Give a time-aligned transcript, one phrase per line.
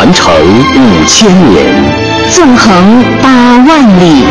[0.00, 1.66] 传承五千年，
[2.32, 3.28] 纵横八
[3.68, 4.24] 万里，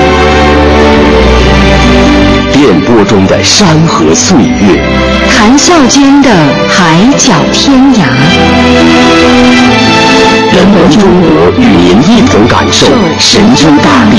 [2.52, 4.82] 电波中的山河岁月，
[5.30, 6.30] 谈笑间的
[6.68, 7.98] 海角天涯。
[10.56, 12.88] 人文中国与您一同感受
[13.20, 14.18] 神州大地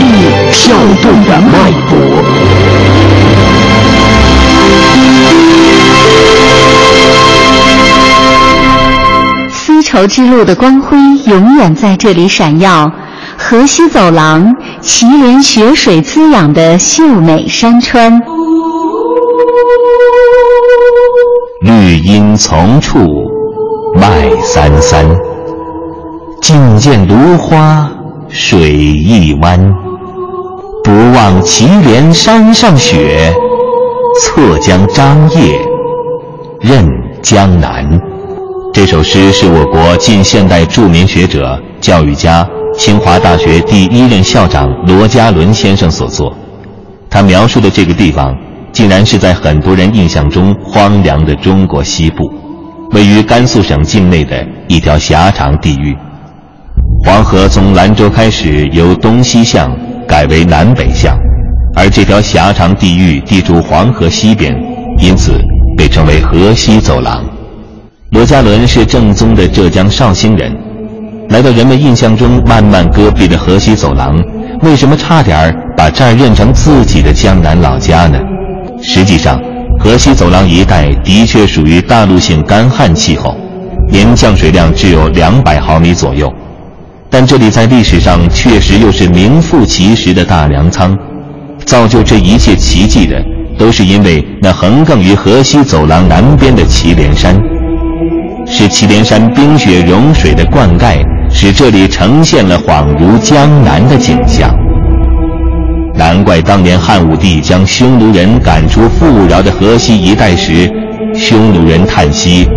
[0.52, 1.98] 跳动的脉搏。
[9.90, 10.96] 丝绸之路的光辉
[11.26, 12.88] 永远在这里闪耀，
[13.36, 18.20] 河西走廊，祁连雪水滋养的秀美山川。
[21.62, 23.00] 绿荫丛处，
[23.96, 25.04] 麦三三，
[26.40, 27.90] 近见芦花
[28.28, 29.74] 水一湾。
[30.84, 33.34] 不忘祁连山上雪，
[34.20, 35.58] 侧将张掖
[36.60, 36.86] 任
[37.22, 37.84] 江南。
[38.72, 46.32] 这首诗是我国近现代著名学者、教育家、清华大学第一任校长罗家伦先生所作。
[47.10, 48.32] 他描述的这个地方，
[48.72, 52.30] 竟然是在很多人印象中荒凉的中国西部，
[52.92, 55.96] 位于甘肃省境内的一条狭长地域。
[57.04, 59.68] 黄河从兰州开始由东西向
[60.06, 61.18] 改为南北向，
[61.74, 64.54] 而这条狭长地域地处黄河西边，
[64.98, 65.32] 因此
[65.76, 67.24] 被称为河西走廊。
[68.10, 70.52] 罗家伦是正宗的浙江绍兴人，
[71.28, 74.20] 来到人们印象中漫漫戈壁的河西走廊，
[74.62, 78.18] 为什么差点儿把这儿认成自己的江南老家呢？
[78.82, 79.40] 实际上，
[79.78, 83.36] 河西走廊一带的确属于大陆性干旱气候，
[83.88, 86.28] 年降水量只有两百毫米左右，
[87.08, 90.98] 但这里在历史上确实又是名副其实的大粮仓。
[91.64, 93.22] 造就这一切奇迹的，
[93.56, 97.40] 都是因为那横亘于河西走廊南边的祁连山。
[98.50, 100.96] 是祁连山冰雪融水的灌溉，
[101.30, 104.50] 使这里呈现了恍如江南的景象。
[105.94, 110.68] 难怪当年汉武帝将匈奴人赶出富饶的河西一带时，
[111.14, 112.48] 匈奴人叹息：“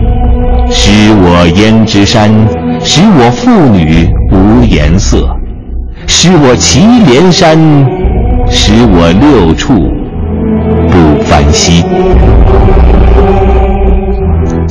[0.71, 0.89] 使
[1.21, 2.31] 我胭脂山，
[2.81, 5.19] 使我妇女无颜色；
[6.07, 7.57] 使我祁连山，
[8.49, 9.73] 使我六畜
[10.89, 11.83] 不翻稀。”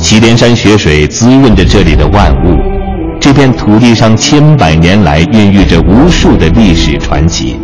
[0.03, 2.57] 祁连山雪水滋润着这里的万物，
[3.21, 7.57] 这片土地上千百年来孕育着无数的历史传奇。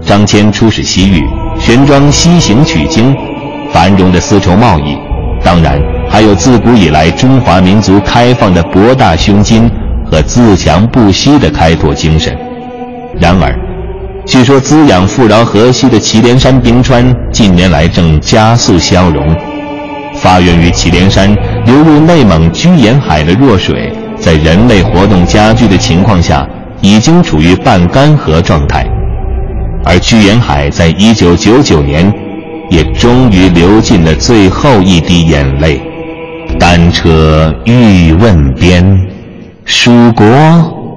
[0.00, 1.20] 张骞出使西域，
[1.60, 3.14] 玄奘西行取经，
[3.70, 4.96] 繁荣的丝绸贸易，
[5.44, 5.78] 当然
[6.08, 9.70] 还有自古以来中华民族开放的博大胸襟
[10.10, 12.34] 和自强不息的开拓精神。
[13.20, 13.54] 然而，
[14.24, 19.53] 据说滋养富饶河西的祁连山冰川近年来正加速消融。
[20.24, 21.28] 发源于祁连山
[21.66, 26.48] 流入内蒙居延海的弱水，在人类活动加剧的情况下，
[26.80, 28.86] 已经处于半干涸状态。
[29.84, 32.10] 而居延海在一九九九年，
[32.70, 35.78] 也终于流尽了最后一滴眼泪。
[36.58, 38.98] 单车欲问边，
[39.66, 40.26] 蜀国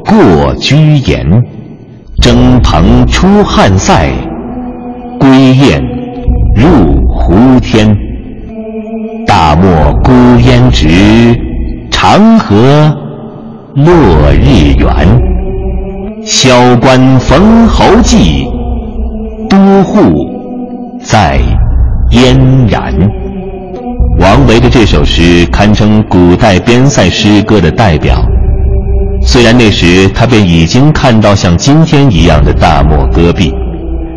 [0.06, 1.44] 过居延。
[2.22, 4.09] 征蓬出汉塞，
[5.20, 5.84] 归雁
[10.78, 11.36] 直，
[11.90, 12.96] 长河
[13.74, 14.88] 落日圆。
[16.24, 18.46] 萧关逢侯骑，
[19.50, 20.14] 都护
[21.02, 21.40] 在
[22.12, 22.38] 燕
[22.70, 22.94] 然。
[24.20, 28.23] 王维的这首诗堪称古代边塞诗歌的代表。
[29.23, 33.52] 虽然那时他便已经看到像今天一样的大漠戈壁，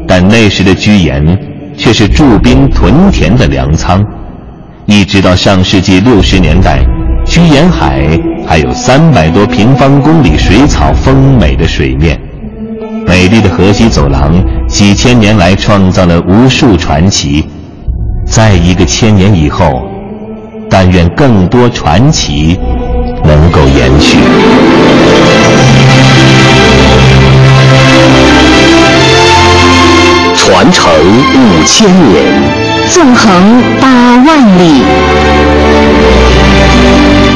[0.06, 1.24] 但那时的居延
[1.74, 4.04] 却是驻兵屯田的粮仓。
[4.90, 6.84] 一直到上世纪六十年代，
[7.24, 12.20] 居延海还有三百多平方公里水草丰美的水面，
[13.06, 14.34] 美丽的河西走廊
[14.66, 17.48] 几千年来创造了无数传奇。
[18.26, 19.80] 在一个千年以后，
[20.68, 22.58] 但愿更多传奇
[23.22, 24.18] 能够延续。
[30.34, 32.49] 传承五千年。
[32.90, 33.88] 纵横八
[34.26, 34.82] 万里，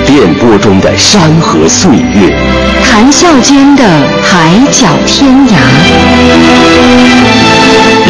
[0.04, 2.36] 电波中的山河岁月。
[2.82, 3.84] 谈笑间的
[4.20, 5.52] 海角天涯。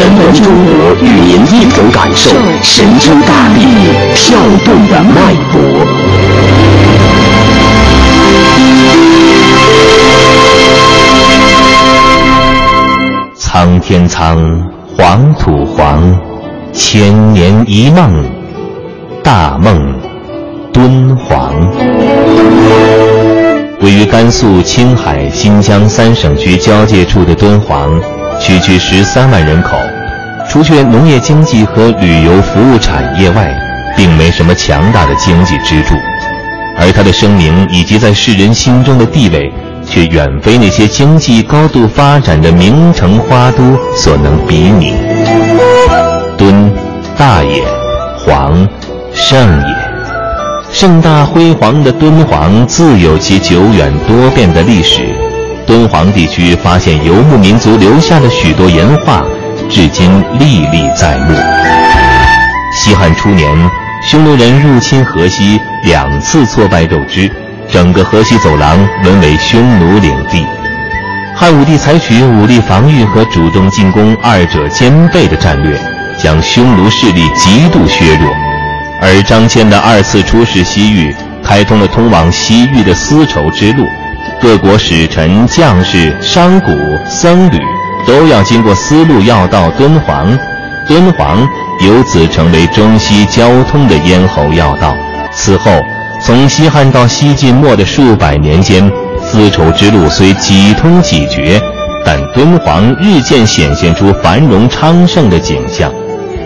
[0.00, 2.30] 人文中国与您一同感受
[2.62, 3.60] 神州大地
[4.14, 5.60] 跳动的脉搏。
[13.36, 14.62] 苍天苍，
[14.96, 16.18] 黄土黄，
[16.74, 18.28] 千年一梦，
[19.22, 19.94] 大梦
[20.72, 21.54] 敦煌。
[23.80, 27.88] 位于甘肃、青海、新疆三省区交界处的敦煌，
[28.40, 29.76] 区区十三万人口，
[30.48, 33.54] 除却农业经济和旅游服务产业外，
[33.96, 35.94] 并没什么强大的经济支柱，
[36.76, 39.52] 而它的声名以及在世人心中的地位，
[39.86, 44.94] 却远非那些经济高度发展的名城花都所能比拟。
[46.44, 46.70] 敦，
[47.16, 47.62] 大也；
[48.18, 48.68] 煌，
[49.14, 49.74] 盛也。
[50.70, 55.08] 盛大辉煌的敦煌自有其久远多变的历史，
[55.66, 59.24] 敦煌地区发现游牧民族留下的许多岩画，
[59.70, 61.34] 至今历历在目。
[62.74, 63.48] 西汉初年，
[64.02, 67.30] 匈奴人入侵河西，两次挫败斗之，
[67.70, 70.44] 整个河西走廊沦为匈奴领地。
[71.34, 75.76] 汉武帝采取武力防御和主动进攻二者兼备的战略，
[76.24, 78.30] 将匈奴势力极度削弱。
[79.02, 83.84] 而张骞的二次出使西域，开通了通往西域的丝绸之路，
[84.40, 86.66] 各国使臣、将士、商贾、
[87.06, 87.58] 僧侣
[88.06, 90.26] 都要经过丝路要道敦煌，
[90.88, 91.46] 敦煌
[91.82, 94.96] 由此成为中西交通的咽喉要道。
[95.34, 95.70] 此后，
[96.22, 98.90] 从西汉到西晋末的数百年间，
[99.22, 101.60] 丝绸之路虽几通几绝，
[102.02, 105.92] 但敦煌日渐显现出繁荣昌盛的景象。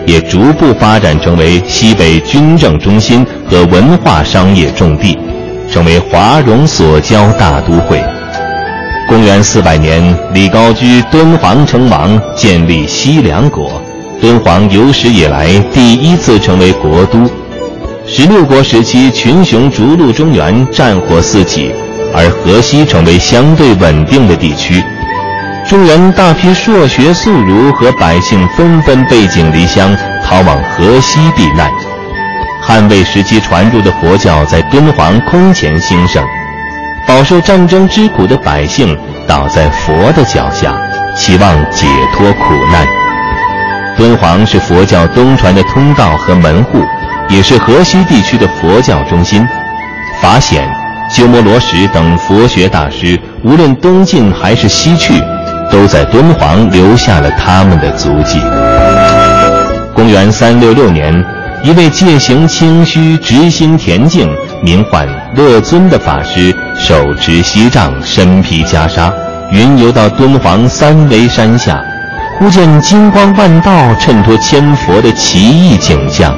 [0.05, 5.17] 也逐步发展成为西北军政中心和文化商业重地，
[5.71, 8.01] 成为华容所交大都会。
[9.07, 13.81] 公元四百年，李高居敦煌称王，建立西凉国，
[14.21, 17.29] 敦煌有史以来第一次成为国都。
[18.05, 21.71] 十六国时期，群雄逐鹿中原，战火四起，
[22.13, 24.83] 而河西成为相对稳定的地区。
[25.69, 29.95] 中原大批硕学素儒和百姓纷纷背井离乡，
[30.25, 31.71] 逃往河西避难。
[32.59, 36.25] 汉魏时期传入的佛教在敦煌空前兴盛，
[37.07, 40.73] 饱受战争之苦的百姓倒在佛的脚下，
[41.15, 42.87] 期望解脱苦难。
[43.95, 46.83] 敦煌是佛教东传的通道和门户，
[47.29, 49.47] 也是河西地区的佛教中心。
[50.19, 50.67] 法显、
[51.11, 55.13] 鸠摩罗什等佛学大师，无论东进还是西去。
[55.71, 58.39] 都在敦煌留下了他们的足迹。
[59.93, 61.13] 公元三六六年，
[61.63, 64.29] 一位戒行清虚、直心恬静、
[64.63, 69.11] 名唤乐尊的法师，手持锡杖，身披袈裟，
[69.51, 71.83] 云游到敦煌三危山下，
[72.39, 76.33] 忽见金光万道、衬托千佛的奇异景象，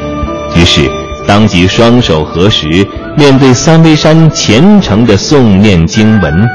[0.56, 0.90] 于是
[1.28, 2.68] 当即双手合十，
[3.16, 6.48] 面对三危山虔诚的诵念经文，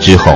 [0.00, 0.32] 之后。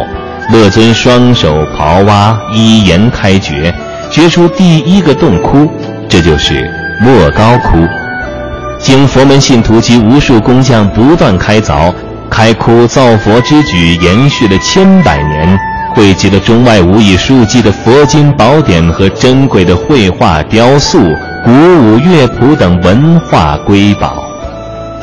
[0.50, 3.74] 乐尊双手刨挖，一言开掘，
[4.10, 5.70] 掘出第一个洞窟，
[6.08, 7.78] 这就是莫高窟。
[8.78, 11.94] 经佛门信徒及无数工匠不断开凿，
[12.28, 15.58] 开窟造佛之举延续了千百年，
[15.94, 20.98] 汇集了中外无以数计的佛经宝典和珍贵的绘画、雕塑、
[21.44, 24.31] 鼓舞乐谱等文化瑰宝。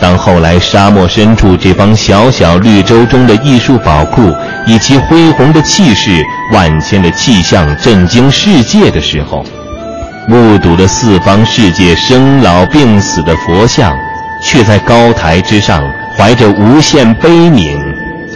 [0.02, 4.34] 当后来沙漠深处这方小小绿洲中的艺术宝库，
[4.66, 9.46] 以其恢宏的气势、万千的气象震惊世界的时候，
[10.28, 13.94] 目睹了四方世界生老病死的佛像，
[14.42, 15.84] 却在高台之上
[16.18, 17.78] 怀着无限悲悯，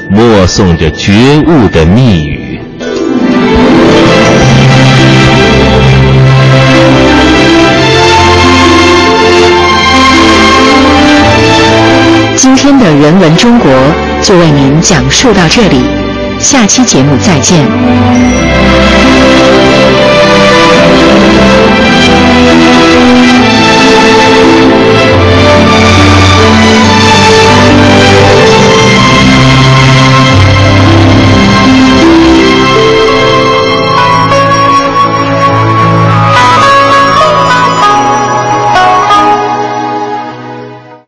[0.10, 1.14] 默诵着觉
[1.48, 2.43] 悟的密语。
[12.80, 13.72] 的人文中国
[14.22, 15.82] 就为您讲述到这里，
[16.40, 17.66] 下期节目再见。